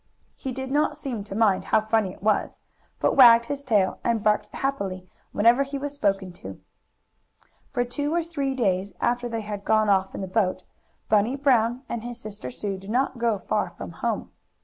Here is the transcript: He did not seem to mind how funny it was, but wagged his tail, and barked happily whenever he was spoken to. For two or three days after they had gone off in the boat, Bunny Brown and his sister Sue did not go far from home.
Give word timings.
He 0.35 0.51
did 0.51 0.71
not 0.71 0.97
seem 0.97 1.23
to 1.25 1.35
mind 1.35 1.65
how 1.65 1.79
funny 1.79 2.11
it 2.11 2.23
was, 2.23 2.61
but 2.99 3.13
wagged 3.15 3.45
his 3.45 3.61
tail, 3.61 3.99
and 4.03 4.23
barked 4.23 4.47
happily 4.51 5.07
whenever 5.31 5.61
he 5.61 5.77
was 5.77 5.93
spoken 5.93 6.33
to. 6.41 6.59
For 7.69 7.85
two 7.85 8.11
or 8.11 8.23
three 8.23 8.55
days 8.55 8.93
after 8.99 9.29
they 9.29 9.41
had 9.41 9.63
gone 9.63 9.89
off 9.89 10.15
in 10.15 10.21
the 10.21 10.27
boat, 10.27 10.63
Bunny 11.07 11.35
Brown 11.35 11.83
and 11.87 12.03
his 12.03 12.19
sister 12.19 12.49
Sue 12.49 12.79
did 12.79 12.89
not 12.89 13.19
go 13.19 13.37
far 13.37 13.69
from 13.69 13.91
home. 13.91 14.31